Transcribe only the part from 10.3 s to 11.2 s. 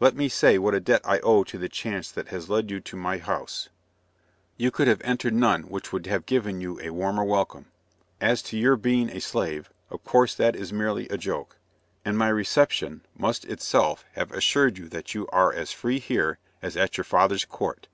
that is merely a